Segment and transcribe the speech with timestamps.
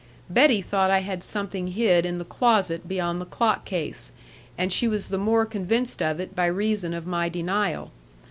[0.31, 4.11] Betty thought I had something hid in the closet beyond the clock case,
[4.57, 7.91] and she was the more convinced of it by reason of my denial.